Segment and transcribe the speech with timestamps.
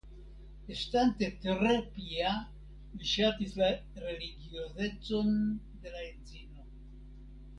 [0.75, 2.31] Estante tre pia
[2.95, 3.69] li ŝatis la
[4.05, 5.29] religiozecon
[5.85, 6.67] de la edzino.